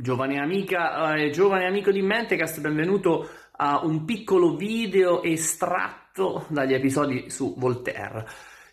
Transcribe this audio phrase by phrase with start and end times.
[0.00, 7.28] Giovane amica, eh, giovane amico di Mentecast, benvenuto a un piccolo video estratto dagli episodi
[7.30, 8.24] su Voltaire.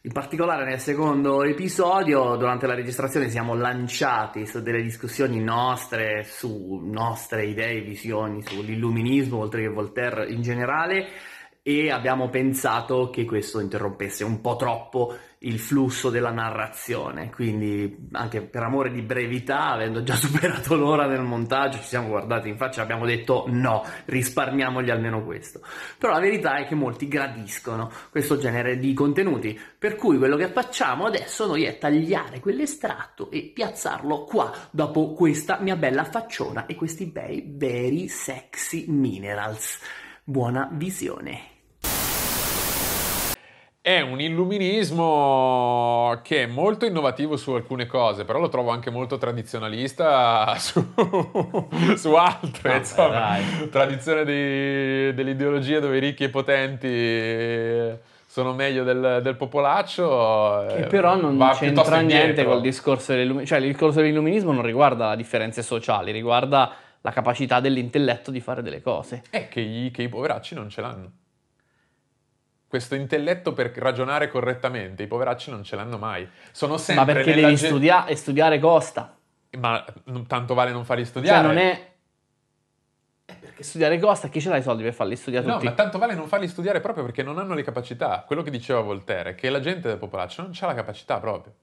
[0.03, 6.79] In particolare nel secondo episodio, durante la registrazione, siamo lanciati su delle discussioni nostre, su
[6.83, 11.07] nostre idee, visioni sull'illuminismo, oltre che Voltaire in generale,
[11.67, 18.41] e abbiamo pensato che questo interrompesse un po' troppo il flusso della narrazione, quindi anche
[18.43, 22.81] per amore di brevità, avendo già superato l'ora del montaggio, ci siamo guardati in faccia
[22.81, 25.61] e abbiamo detto no, risparmiamogli almeno questo.
[25.97, 30.49] Però la verità è che molti gradiscono questo genere di contenuti, per cui quello che
[30.49, 36.75] facciamo adesso noi è tagliare quell'estratto e piazzarlo qua, dopo questa mia bella facciona e
[36.75, 39.79] questi bei, very sexy minerals.
[40.23, 41.53] Buona visione!
[43.85, 49.19] È un illuminismo che è molto innovativo su alcune cose, però lo trovo anche molto
[49.19, 50.83] tradizionalista su,
[51.95, 52.61] su altre.
[52.63, 53.69] Vabbè, insomma, dai.
[53.69, 60.65] tradizione di- dell'ideologia dove i ricchi e i potenti sono meglio del, del popolaccio.
[60.67, 62.53] Che eh, però non c'entra niente indietro.
[62.53, 63.55] col discorso dell'illuminismo.
[63.55, 68.63] Cioè, il discorso dell'illuminismo non riguarda le differenze sociali, riguarda la capacità dell'intelletto di fare
[68.63, 69.21] delle cose.
[69.29, 71.11] È che che i poveracci non ce l'hanno.
[72.75, 76.27] Questo intelletto per ragionare correttamente, i poveracci non ce l'hanno mai.
[76.51, 79.15] Sono Ma sempre perché nella devi gen- studiare e studiare costa.
[79.59, 81.37] Ma non- tanto vale non farli studiare.
[81.37, 81.93] Cioè, non è.
[83.23, 85.67] è Perché studiare costa, chi ce l'ha i soldi per farli studiare No, tutti?
[85.67, 88.25] ma tanto vale non farli studiare proprio perché non hanno le capacità.
[88.27, 91.53] Quello che diceva Voltaire è che la gente del popolaccio non ha la capacità proprio.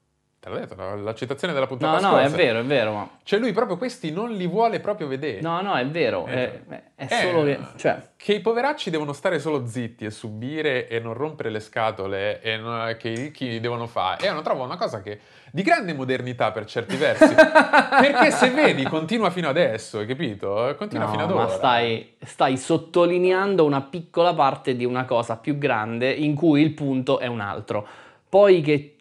[0.43, 2.37] Te l'ho detto, la, la citazione della puntata No, no, è scorsa.
[2.37, 3.09] vero, è vero, ma.
[3.23, 5.41] Cioè lui proprio questi non li vuole proprio vedere.
[5.41, 6.25] No, no, è vero.
[6.27, 7.59] È, Eh, è eh, solo che.
[7.77, 12.41] Cioè, Che i poveracci devono stare solo zitti e subire e non rompere le scatole
[12.43, 14.27] e non- che i ricchi devono fare.
[14.27, 15.21] E una trovo una cosa che
[15.53, 17.33] di grande modernità per certi versi.
[17.39, 20.75] perché se vedi continua fino adesso, hai capito?
[20.77, 21.49] Continua no, fino ad ma ora.
[21.51, 27.21] stai, stai sottolineando una piccola parte di una cosa più grande in cui il punto
[27.21, 27.87] è un altro.
[28.29, 28.97] Poi che,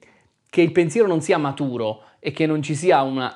[0.52, 3.34] che il pensiero non sia maturo e che non ci sia una,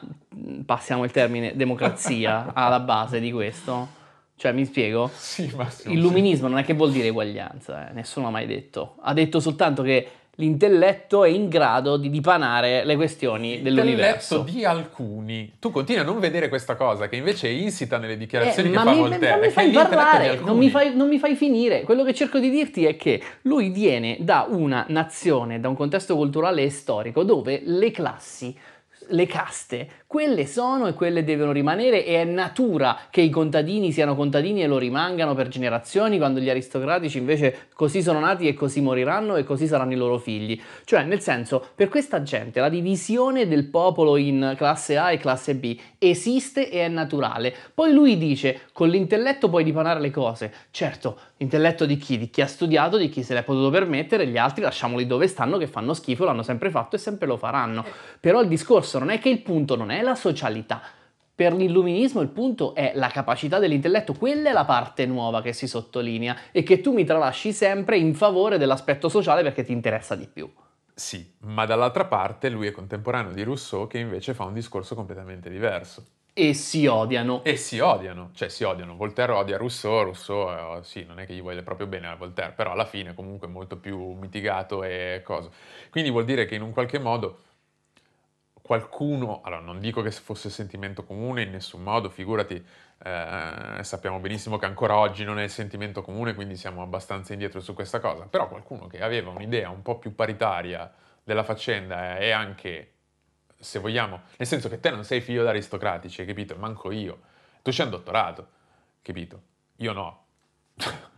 [0.65, 3.87] passiamo il termine, democrazia alla base di questo.
[4.35, 5.09] Cioè, mi spiego?
[5.13, 8.97] Sì, Massimo, Illuminismo non è che vuol dire eguaglianza, eh, nessuno l'ha mai detto.
[8.99, 14.35] Ha detto soltanto che l'intelletto è in grado di dipanare le questioni dell'universo.
[14.37, 15.53] L'intelletto di alcuni.
[15.59, 18.77] Tu continui a non vedere questa cosa che invece è insita nelle dichiarazioni Eh, che
[18.77, 19.29] fa mi, Voltaire.
[19.31, 21.81] non mi fai parlare, non mi fai, non mi fai finire.
[21.83, 26.15] Quello che cerco di dirti è che lui viene da una nazione, da un contesto
[26.15, 28.55] culturale e storico dove le classi,
[29.09, 34.15] le caste, quelle sono e quelle devono rimanere e è natura che i contadini siano
[34.15, 38.81] contadini e lo rimangano per generazioni, quando gli aristocratici invece così sono nati e così
[38.81, 40.59] moriranno e così saranno i loro figli.
[40.85, 45.55] Cioè, nel senso, per questa gente la divisione del popolo in classe A e classe
[45.55, 47.53] B esiste e è naturale.
[47.73, 50.53] Poi lui dice, con l'intelletto puoi dipanare le cose.
[50.71, 52.17] Certo, intelletto di chi?
[52.17, 55.57] Di chi ha studiato, di chi se l'è potuto permettere, gli altri lasciamoli dove stanno
[55.57, 57.83] che fanno schifo, l'hanno sempre fatto e sempre lo faranno.
[58.19, 60.81] Però il discorso non è che il punto non è la socialità.
[61.35, 65.67] Per l'illuminismo il punto è la capacità dell'intelletto, quella è la parte nuova che si
[65.67, 70.27] sottolinea e che tu mi tralasci sempre in favore dell'aspetto sociale perché ti interessa di
[70.31, 70.49] più.
[70.93, 75.49] Sì, ma dall'altra parte lui è contemporaneo di Rousseau che invece fa un discorso completamente
[75.49, 76.05] diverso.
[76.37, 77.43] E si odiano.
[77.43, 78.95] E si odiano, cioè si odiano.
[78.95, 82.51] Voltaire odia Rousseau, Rousseau eh, sì, non è che gli voglia proprio bene a Voltaire,
[82.51, 85.49] però alla fine comunque è molto più mitigato e cosa.
[85.89, 87.39] Quindi vuol dire che in un qualche modo
[88.65, 92.55] qualcuno, allora non dico che fosse sentimento comune in nessun modo, figurati,
[93.03, 97.59] eh, sappiamo benissimo che ancora oggi non è il sentimento comune, quindi siamo abbastanza indietro
[97.59, 100.91] su questa cosa, però qualcuno che aveva un'idea un po' più paritaria
[101.23, 102.93] della faccenda e anche,
[103.55, 106.55] se vogliamo, nel senso che te non sei figlio d'aristocratici, hai capito?
[106.55, 107.19] Manco io.
[107.61, 108.47] Tu c'hai un dottorato,
[109.03, 109.41] capito?
[109.75, 110.25] Io no.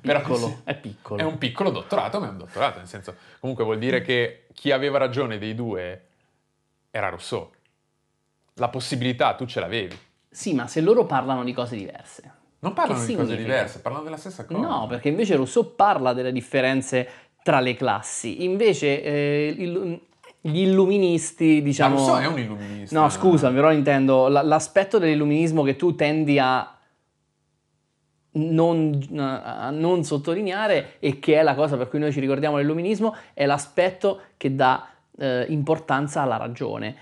[0.00, 1.20] Piccolo, è piccolo.
[1.20, 4.72] È un piccolo dottorato, ma è un dottorato, nel senso, comunque vuol dire che chi
[4.72, 6.07] aveva ragione dei due
[6.90, 7.50] era Rousseau.
[8.54, 9.96] La possibilità tu ce l'avevi.
[10.28, 12.34] Sì, ma se loro parlano di cose diverse.
[12.60, 14.60] Non parlano di cose diverse, parlano della stessa cosa.
[14.60, 17.08] No, perché invece Rousseau parla delle differenze
[17.42, 18.44] tra le classi.
[18.44, 20.00] Invece eh, il-
[20.40, 21.96] gli illuministi, Ma diciamo...
[21.96, 22.98] Rousseau è un illuminista.
[23.00, 26.76] No, scusa, però intendo l'aspetto dell'illuminismo che tu tendi a
[28.32, 33.16] non, a non sottolineare e che è la cosa per cui noi ci ricordiamo l'illuminismo,
[33.34, 34.86] è l'aspetto che dà
[35.18, 36.96] eh, importanza alla ragione.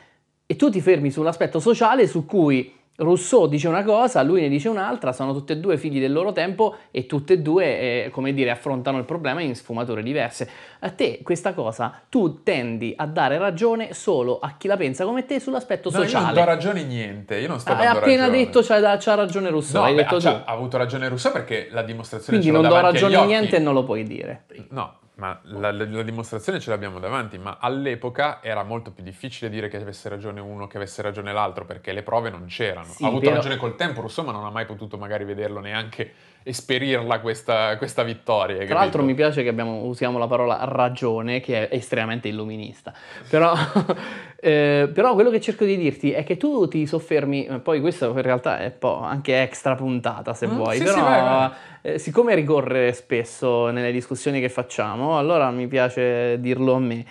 [0.46, 4.70] E tu ti fermi sull'aspetto sociale su cui Rousseau dice una cosa, lui ne dice
[4.70, 8.32] un'altra, sono tutti e due figli del loro tempo e tutte e due, eh, come
[8.32, 10.48] dire, affrontano il problema in sfumature diverse.
[10.78, 15.26] A te questa cosa, tu tendi a dare ragione solo a chi la pensa come
[15.26, 16.24] te sull'aspetto No, io sociale.
[16.26, 18.44] non do ragione niente, io non sto Hai dando appena ragione.
[18.44, 20.26] detto c'ha, c'ha ragione Rousseau, No, hai beh, detto tu.
[20.28, 23.20] ha avuto ragione Rousseau perché la dimostrazione Quindi ce l'ho non do davanti agli ragione
[23.22, 23.36] a occhi.
[23.38, 24.44] niente e non lo puoi dire.
[24.70, 29.68] No, ma la, la- dimostrazione ce l'abbiamo davanti, ma all'epoca era molto più difficile dire
[29.68, 32.92] che avesse ragione uno che avesse ragione l'altro, perché le prove non c'erano.
[32.92, 35.60] Sì, ha avuto però- ragione col tempo Rousseau, ma non ha mai potuto magari vederlo
[35.60, 36.12] neanche
[36.48, 38.64] esperirla questa, questa vittoria.
[38.64, 42.94] Tra l'altro mi piace che abbiamo- usiamo la parola ragione, che è estremamente illuminista.
[43.28, 43.52] Però,
[44.38, 48.06] eh, però quello che cerco di dirti è che tu ti soffermi, eh, poi questo
[48.10, 51.20] in realtà è un po' anche extra puntata se Mm, vuoi, sì, però sì, vai,
[51.20, 51.50] vai.
[51.82, 57.04] eh, siccome ricorre spesso nelle discussioni che facciamo, allora mi piace dirlo a me.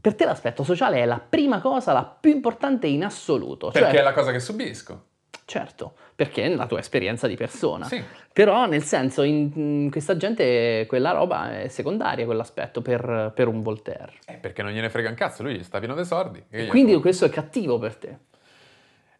[0.00, 3.70] Per te l'aspetto sociale è la prima cosa, la più importante in assoluto.
[3.70, 5.04] Perché Cioè, è la cosa che subisco.
[5.50, 7.86] Certo, perché è la tua esperienza di persona.
[7.86, 8.00] Sì.
[8.32, 13.60] Però nel senso, in, in questa gente quella roba è secondaria, quell'aspetto per, per un
[13.60, 14.12] Voltaire.
[14.26, 16.04] Eh, perché non gliene frega un cazzo, lui sta pieno dei
[16.48, 17.00] gli Quindi frega?
[17.00, 18.18] questo è cattivo per te.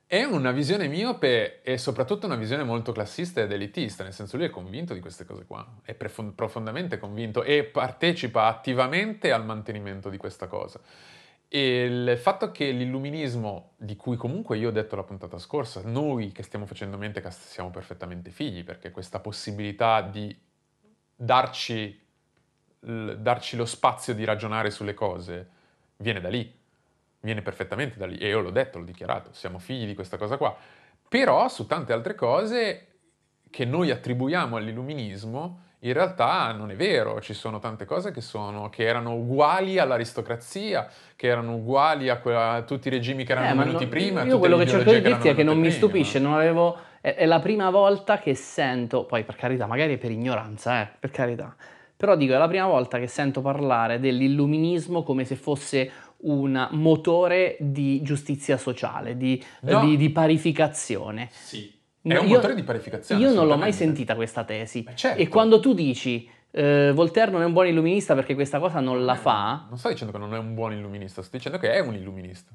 [0.07, 4.47] È una visione miope e soprattutto una visione molto classista ed elitista, nel senso lui
[4.47, 10.17] è convinto di queste cose qua, è profondamente convinto e partecipa attivamente al mantenimento di
[10.17, 10.81] questa cosa.
[11.53, 16.31] E il fatto che l'illuminismo, di cui comunque io ho detto la puntata scorsa, noi
[16.31, 20.35] che stiamo facendo Mentecast siamo perfettamente figli, perché questa possibilità di
[21.17, 22.01] darci,
[22.79, 25.49] darci lo spazio di ragionare sulle cose
[25.97, 26.59] viene da lì
[27.21, 30.37] viene perfettamente da lì e io l'ho detto, l'ho dichiarato, siamo figli di questa cosa
[30.37, 30.57] qua.
[31.09, 32.87] Però su tante altre cose
[33.51, 38.69] che noi attribuiamo all'illuminismo, in realtà non è vero, ci sono tante cose che, sono,
[38.69, 40.87] che erano uguali all'aristocrazia,
[41.17, 44.23] che erano uguali a, quella- a tutti i regimi che erano Eh, venuti no- prima.
[44.25, 45.77] Io quello che cerco di dirti è che non mi prima.
[45.77, 46.77] stupisce, non avevo...
[47.01, 50.89] È, è la prima volta che sento, poi per carità, magari è per ignoranza, eh,
[50.99, 51.57] per carità,
[51.97, 55.91] però dico, è la prima volta che sento parlare dell'illuminismo come se fosse
[56.23, 59.81] un motore di giustizia sociale, di, No.
[59.81, 61.29] di- di parificazione.
[61.31, 61.79] Sì.
[62.03, 63.21] È un io- motore di parificazione.
[63.23, 64.87] Io non l'ho mai sentita questa tesi.
[64.95, 65.21] Certo.
[65.21, 69.05] E quando tu dici eh, Voltaire non è un buon illuminista perché questa cosa non
[69.05, 71.81] la fa, Non sto dicendo che non è un buon illuminista, sto dicendo che è
[71.81, 72.51] un illuminista.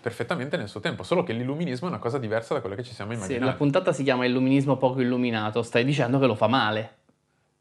[0.00, 2.92] Perfettamente nel suo tempo, solo che l'illuminismo è una cosa diversa da quella che ci
[2.92, 3.44] siamo sì, immaginati.
[3.46, 6.96] la puntata si chiama Illuminismo poco illuminato, stai dicendo che lo fa male.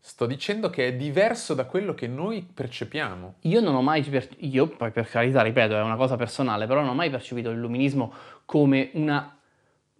[0.01, 3.35] Sto dicendo che è diverso da quello che noi percepiamo.
[3.43, 6.81] Io non ho mai, per- io poi per carità, ripeto, è una cosa personale, però
[6.81, 8.11] non ho mai percepito l'illuminismo
[8.43, 9.32] come una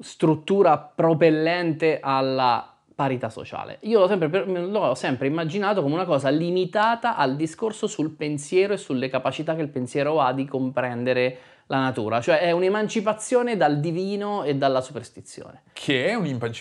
[0.03, 3.79] struttura propellente alla parità sociale.
[3.81, 8.77] Io l'ho sempre, l'ho sempre immaginato come una cosa limitata al discorso sul pensiero e
[8.77, 14.43] sulle capacità che il pensiero ha di comprendere la natura, cioè è un'emancipazione dal divino
[14.43, 15.63] e dalla superstizione.
[15.71, 16.17] Che è,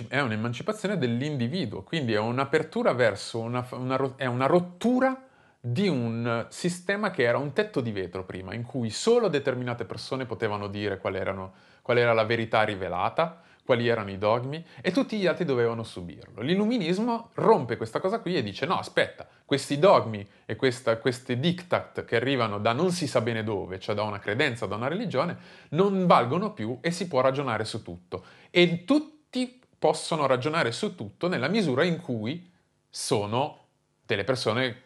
[0.09, 5.27] è un'emancipazione dell'individuo, quindi è un'apertura verso una, una è una rottura
[5.65, 10.25] di un sistema che era un tetto di vetro prima, in cui solo determinate persone
[10.25, 15.19] potevano dire qual, erano, qual era la verità rivelata, quali erano i dogmi, e tutti
[15.19, 16.43] gli altri dovevano subirlo.
[16.43, 22.05] L'illuminismo rompe questa cosa qui e dice no, aspetta, questi dogmi e questa, questi diktat
[22.05, 25.37] che arrivano da non si sa bene dove, cioè da una credenza, da una religione,
[25.71, 28.25] non valgono più e si può ragionare su tutto.
[28.51, 32.51] E tutti possono ragionare su tutto nella misura in cui
[32.89, 33.67] sono
[34.05, 34.83] delle persone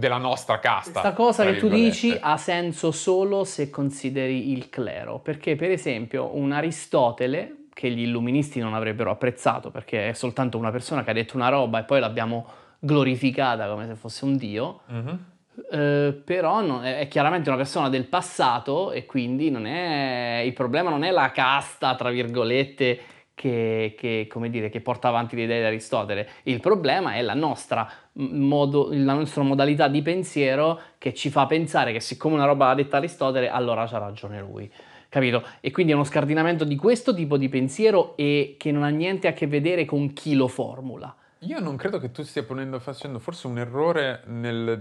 [0.00, 0.90] della nostra casta.
[0.90, 6.34] Questa cosa che tu dici ha senso solo se consideri il clero, perché per esempio
[6.36, 11.14] un Aristotele, che gli illuministi non avrebbero apprezzato perché è soltanto una persona che ha
[11.14, 12.44] detto una roba e poi l'abbiamo
[12.80, 15.24] glorificata come se fosse un dio, Mhm.
[15.70, 20.52] eh, però non- è, è chiaramente una persona del passato e quindi non è, il
[20.52, 23.00] problema non è la casta, tra virgolette,
[23.40, 27.90] che, che, dire, che porta avanti le idee di Aristotele, il problema è la nostra,
[28.12, 32.74] modo, la nostra modalità di pensiero che ci fa pensare che siccome una roba l'ha
[32.74, 34.70] detta Aristotele, allora c'ha ragione lui.
[35.08, 35.42] Capito?
[35.60, 39.26] E quindi è uno scardinamento di questo tipo di pensiero e che non ha niente
[39.26, 41.16] a che vedere con chi lo formula.
[41.44, 44.78] Io non credo che tu stia ponendo, facendo forse un errore nel...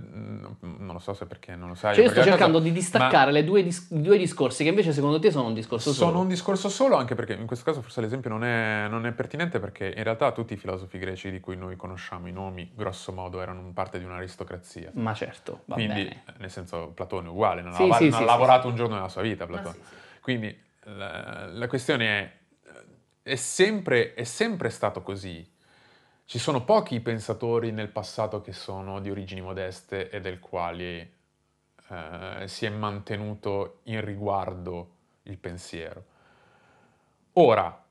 [0.59, 1.95] Non lo so se perché, non lo sai.
[1.95, 5.19] Cioè io sto cercando caso- di distaccare le due, dis- due discorsi che invece secondo
[5.19, 6.09] te sono un discorso solo.
[6.09, 9.13] Sono un discorso solo, anche perché in questo caso forse l'esempio non è, non è
[9.13, 13.13] pertinente, perché in realtà tutti i filosofi greci di cui noi conosciamo i nomi, grosso
[13.13, 14.91] modo, erano parte di un'aristocrazia.
[14.95, 16.23] Ma certo, va Quindi, bene.
[16.25, 18.67] eh, nel senso, Platone è uguale, non Sì, ha, sì, non ha sì, lavorato sì,
[18.67, 19.77] un giorno nella sua vita, Platone.
[20.19, 22.31] Quindi la, la questione è,
[23.23, 25.55] è sempre, è sempre stato così.
[26.29, 32.43] Ci sono pochi pensatori nel passato che sono di origini modeste e del quali eh,
[32.45, 34.91] si è mantenuto in riguardo
[35.23, 36.05] il pensiero.
[37.33, 37.83] Ora,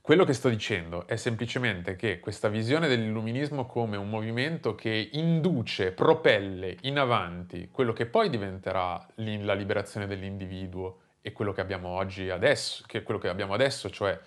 [0.00, 5.92] quello che sto dicendo è semplicemente che questa visione dell'illuminismo come un movimento che induce,
[5.92, 12.30] propelle in avanti quello che poi diventerà la liberazione dell'individuo e quello che abbiamo oggi
[12.30, 14.18] adesso, che quello che abbiamo adesso, cioè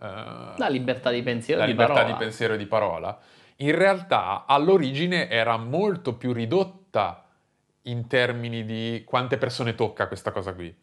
[0.00, 2.12] la libertà di pensiero la di libertà parola.
[2.12, 3.18] di pensiero e di parola,
[3.56, 7.24] in realtà all'origine era molto più ridotta
[7.82, 10.74] in termini di quante persone tocca questa cosa qui.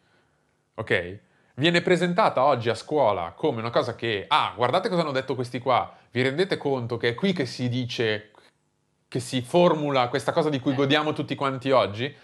[0.74, 1.18] Ok?
[1.58, 5.58] viene presentata oggi a scuola come una cosa che, ah, guardate cosa hanno detto questi
[5.58, 8.30] qua, vi rendete conto che è qui che si dice,
[9.06, 10.76] che si formula questa cosa di cui eh.
[10.76, 12.14] godiamo tutti quanti oggi?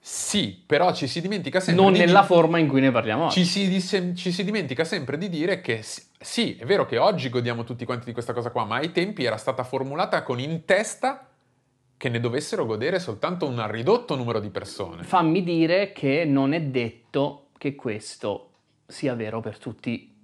[0.00, 2.26] Sì, però ci si dimentica sempre non di nella di...
[2.26, 3.44] forma in cui ne parliamo oggi.
[3.44, 5.82] Ci si, ci si dimentica sempre di dire che
[6.18, 9.24] sì, è vero che oggi godiamo tutti quanti di questa cosa qua, ma ai tempi
[9.24, 11.28] era stata formulata con in testa
[11.96, 15.02] che ne dovessero godere soltanto un ridotto numero di persone.
[15.02, 18.50] Fammi dire che non è detto che questo
[18.86, 20.14] sia vero per tutti,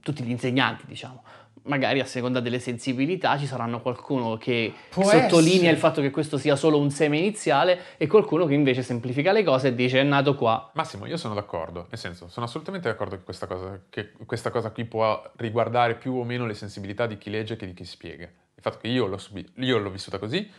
[0.00, 1.22] tutti gli insegnanti, diciamo.
[1.64, 5.70] Magari a seconda delle sensibilità ci saranno qualcuno che Può sottolinea essere.
[5.70, 9.44] il fatto che questo sia solo un seme iniziale e qualcuno che invece semplifica le
[9.44, 10.70] cose e dice è nato qua.
[10.74, 14.70] Massimo, io sono d'accordo, nel senso, sono assolutamente d'accordo che questa cosa, che questa cosa
[14.70, 18.24] qui può riguardare più o meno le sensibilità di chi legge che di chi spiega.
[18.24, 20.50] Il fatto che io l'ho, subi- io l'ho vissuta così,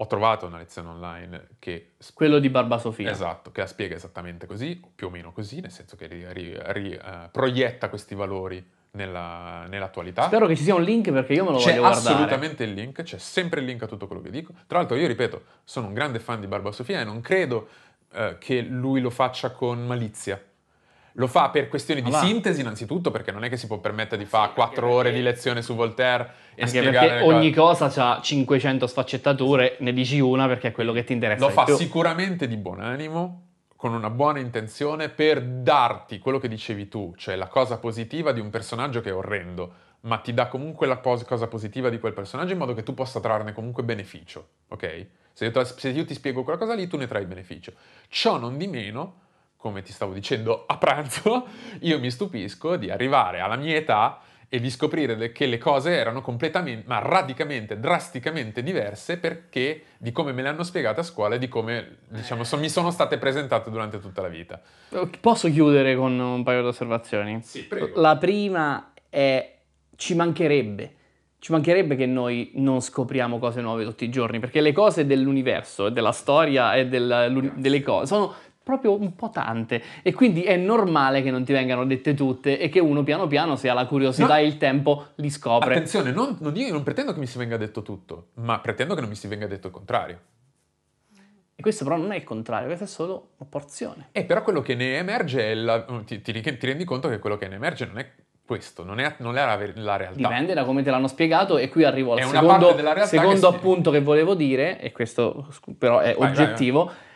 [0.00, 1.92] ho trovato una lezione online che...
[2.14, 3.10] Quello di Barba Sofia.
[3.10, 6.56] Esatto, che la spiega esattamente così, più o meno così, nel senso che ri, ri,
[6.72, 10.24] ri, uh, proietta questi valori nella, nell'attualità.
[10.24, 12.04] Spero che ci sia un link perché io me lo c'è voglio guardare.
[12.04, 14.52] C'è assolutamente il link, c'è sempre il link a tutto quello che dico.
[14.66, 17.68] Tra l'altro io ripeto, sono un grande fan di Barba Sofia e non credo
[18.12, 20.42] uh, che lui lo faccia con malizia.
[21.12, 24.22] Lo fa per questioni di ah, sintesi, innanzitutto, perché non è che si può permettere
[24.22, 28.20] di fare quattro ore di lezione su Voltaire e Anche spiegare perché ogni cosa ha
[28.20, 31.44] 500 sfaccettature, ne dici una perché è quello che ti interessa.
[31.44, 31.74] Lo fa più.
[31.74, 33.47] sicuramente di buon animo,
[33.78, 38.40] con una buona intenzione, per darti quello che dicevi tu, cioè la cosa positiva di
[38.40, 42.54] un personaggio che è orrendo, ma ti dà comunque la cosa positiva di quel personaggio
[42.54, 45.06] in modo che tu possa trarne comunque beneficio, ok?
[45.32, 47.72] Se io, se io ti spiego quella cosa lì, tu ne trai beneficio.
[48.08, 49.20] Ciò non di meno
[49.56, 51.46] come ti stavo dicendo a pranzo,
[51.82, 56.22] io mi stupisco di arrivare alla mia età e di scoprire che le cose erano
[56.22, 61.38] completamente, ma radicalmente, drasticamente diverse perché di come me le hanno spiegate a scuola e
[61.38, 64.60] di come, diciamo, so, mi sono state presentate durante tutta la vita.
[65.20, 67.40] Posso chiudere con un paio di osservazioni?
[67.42, 68.00] Sì, prego.
[68.00, 69.56] La prima è,
[69.96, 70.94] ci mancherebbe,
[71.40, 75.90] ci mancherebbe che noi non scopriamo cose nuove tutti i giorni, perché le cose dell'universo,
[75.90, 78.34] della storia e del, delle cose sono
[78.68, 82.68] proprio un po' tante e quindi è normale che non ti vengano dette tutte e
[82.68, 84.40] che uno piano piano se ha la curiosità no.
[84.40, 85.76] e il tempo li scopre.
[85.76, 89.00] Attenzione, non, non, io non pretendo che mi si venga detto tutto, ma pretendo che
[89.00, 90.20] non mi si venga detto il contrario.
[91.54, 94.08] E questo però non è il contrario, questa è solo una porzione.
[94.12, 97.48] E però quello che ne emerge, la, ti, ti, ti, rendi conto che quello che
[97.48, 98.06] ne emerge non è
[98.44, 100.18] questo, non è, non è la, la, realtà.
[100.18, 104.02] Dipende da come te l'hanno spiegato e qui arrivo al è secondo, secondo appunto che
[104.02, 105.48] volevo dire, e questo
[105.78, 106.84] però è vai, oggettivo.
[106.84, 107.06] Vai, vai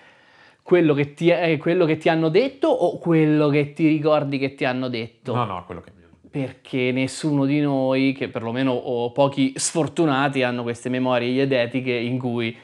[0.62, 4.54] quello che, ti, eh, quello che ti hanno detto o quello che ti ricordi che
[4.54, 5.34] ti hanno detto?
[5.34, 6.28] No, no, quello che mi hanno detto.
[6.30, 12.56] Perché nessuno di noi, che perlomeno o pochi sfortunati, hanno queste memorie iedetiche in cui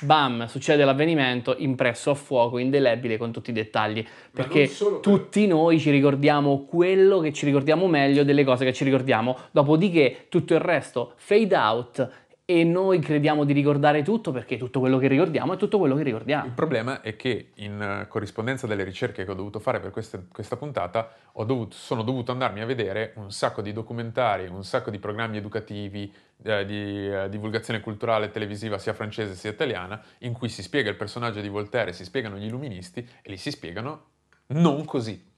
[0.00, 4.04] bam, succede l'avvenimento impresso a fuoco, indelebile con tutti i dettagli.
[4.32, 4.70] Perché
[5.00, 10.26] tutti noi ci ricordiamo quello che ci ricordiamo meglio delle cose che ci ricordiamo, dopodiché
[10.28, 12.10] tutto il resto fade out
[12.46, 16.02] e noi crediamo di ricordare tutto perché tutto quello che ricordiamo è tutto quello che
[16.02, 16.44] ricordiamo.
[16.44, 20.26] Il problema è che in eh, corrispondenza delle ricerche che ho dovuto fare per queste,
[20.30, 24.98] questa puntata dovuto, sono dovuto andarmi a vedere un sacco di documentari, un sacco di
[24.98, 30.62] programmi educativi, eh, di eh, divulgazione culturale televisiva sia francese sia italiana, in cui si
[30.62, 34.08] spiega il personaggio di Voltaire, si spiegano gli illuministi e li si spiegano
[34.48, 35.32] non così.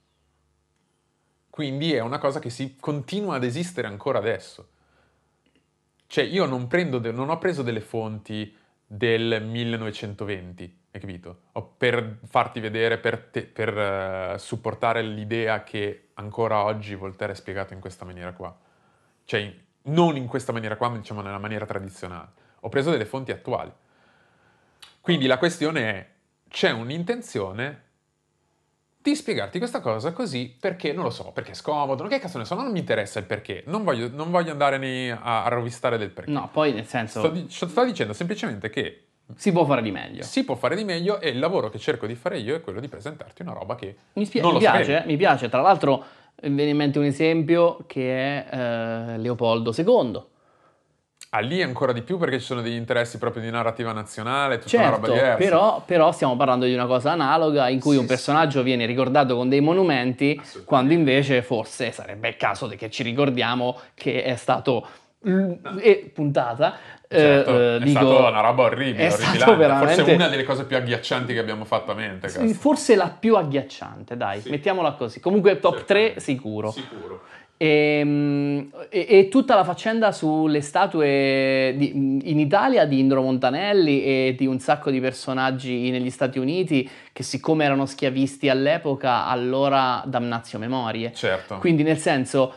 [1.48, 4.70] Quindi è una cosa che si continua ad esistere ancora adesso.
[6.06, 8.54] Cioè, io non, de- non ho preso delle fonti
[8.86, 11.40] del 1920, hai capito?
[11.52, 13.76] O per farti vedere, per, te- per
[14.34, 18.56] uh, supportare l'idea che ancora oggi Voltaire è spiegato in questa maniera qua.
[19.24, 22.28] Cioè, non in questa maniera qua, ma diciamo nella maniera tradizionale.
[22.60, 23.72] Ho preso delle fonti attuali.
[25.00, 26.10] Quindi la questione è,
[26.48, 27.84] c'è un'intenzione
[29.10, 32.44] di spiegarti questa cosa così perché non lo so, perché è scomodo, che cazzo ne
[32.44, 36.10] so, non mi interessa il perché, non voglio, non voglio andare a, a rovistare del
[36.10, 36.30] perché.
[36.30, 37.20] No, poi nel senso...
[37.20, 39.02] Sto, di, sto dicendo semplicemente che...
[39.34, 40.22] Si può fare di meglio.
[40.22, 42.80] Si può fare di meglio e il lavoro che cerco di fare io è quello
[42.80, 43.96] di presentarti una roba che...
[44.14, 46.04] Mi, spie- mi piace, mi piace, tra l'altro
[46.42, 50.34] mi viene in mente un esempio che è eh, Leopoldo II
[51.36, 54.76] Ah, lì ancora di più perché ci sono degli interessi proprio di narrativa nazionale, tutta
[54.78, 55.36] una roba Certo, diversa.
[55.36, 59.36] però, però stiamo parlando di una cosa analoga in cui Sì, un personaggio viene ricordato
[59.36, 64.86] con dei monumenti, quando invece forse sarebbe il caso che ci ricordiamo che è stato
[65.80, 66.76] e puntata.
[67.08, 71.32] eh, Certo, eh, è dico- stata una roba orribile, Forse una delle cose più agghiaccianti
[71.34, 72.28] che abbiamo fatto a mente.
[72.28, 72.54] Sì.
[72.54, 74.48] Forse la più agghiacciante, dai, Sì.
[74.50, 75.20] mettiamola così.
[75.20, 76.20] Comunque top 3 Certamente.
[76.20, 76.70] sicuro.
[76.70, 77.22] Sicuro.
[77.58, 84.34] E, e- e tutta la faccenda sulle statue di- in Italia di Indro Montanelli e
[84.36, 90.58] di un sacco di personaggi negli Stati Uniti che siccome erano schiavisti all'epoca allora damnatio
[90.58, 91.12] memorie.
[91.14, 91.56] Certo.
[91.56, 92.54] Quindi nel senso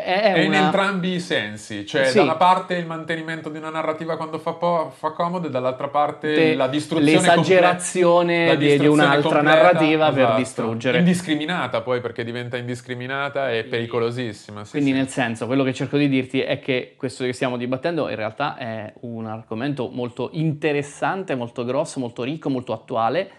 [0.00, 0.64] è, è È in una...
[0.64, 2.16] entrambi i sensi, cioè Sì.
[2.16, 5.88] da una parte il mantenimento di una narrativa quando fa, po- fa comodo e dall'altra
[5.88, 10.38] parte Te- la distruzione l'esagerazione la di- di un'altra completa, narrativa per esatto.
[10.38, 10.98] distruggere.
[10.98, 14.64] Indiscriminata poi perché diventa indiscriminata e pericolosissima.
[14.64, 14.96] sì, Quindi sì.
[14.96, 18.56] nel senso, quello che cerco di dirti è che questo che stiamo dibattendo in realtà
[18.56, 23.30] è un argomento molto interessante, molto grosso, molto ricco, molto attuale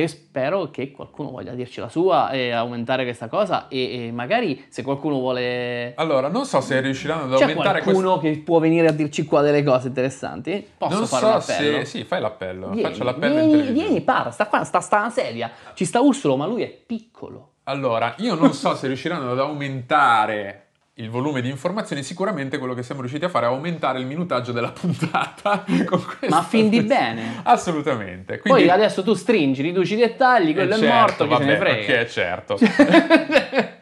[0.00, 4.64] e spero che qualcuno voglia dirci la sua e aumentare questa cosa e, e magari
[4.70, 5.92] se qualcuno vuole...
[5.96, 9.42] Allora, non so se riusciranno ad C'è aumentare qualcuno che può venire a dirci qua
[9.42, 10.66] delle cose interessanti?
[10.78, 11.78] Posso Non fare so appello?
[11.80, 11.84] se...
[11.84, 12.70] Sì, fai l'appello.
[12.70, 13.86] Vieni, Faccio l'appello in vieni, televisione.
[13.88, 15.50] vieni, parla, sta qua, sta, sta una sedia.
[15.74, 17.50] Ci sta Ursulo, ma lui è piccolo.
[17.64, 22.82] Allora, io non so se riusciranno ad aumentare il volume di informazioni, sicuramente quello che
[22.82, 25.64] siamo riusciti a fare è aumentare il minutaggio della puntata.
[26.28, 27.40] Ma fin di bene.
[27.44, 28.38] Assolutamente.
[28.38, 31.44] Quindi, Poi adesso tu stringi, riduci i dettagli, quello Eh, è certo, morto, chi se
[31.44, 31.86] ne vabbè, frega.
[31.86, 32.58] Perché certo.